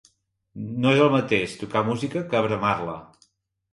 [0.85, 2.97] No és el mateix tocar música que bramar-la.